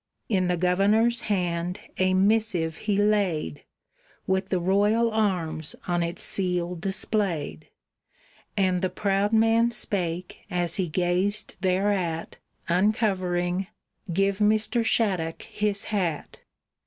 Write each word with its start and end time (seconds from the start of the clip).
In 0.29 0.47
the 0.47 0.57
Governor's 0.57 1.21
hand 1.29 1.79
a 1.99 2.15
missive 2.15 2.77
he 2.89 2.97
laid 2.97 3.63
With 4.25 4.49
the 4.49 4.59
royal 4.59 5.11
arms 5.11 5.75
on 5.87 6.01
its 6.01 6.23
seal 6.23 6.73
displayed, 6.73 7.67
And 8.57 8.81
the 8.81 8.89
proud 8.89 9.31
man 9.31 9.69
spake 9.69 10.39
as 10.49 10.77
he 10.77 10.87
gazed 10.87 11.55
thereat, 11.61 12.37
Uncovering, 12.67 13.67
"Give 14.11 14.39
Mr. 14.39 14.83
Shattuck 14.83 15.43
his 15.43 15.83
hat." 15.83 16.39